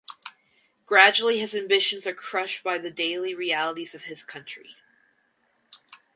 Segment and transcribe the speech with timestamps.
[0.87, 4.75] Gradually his ambitions are crushed by the daily realities of his country.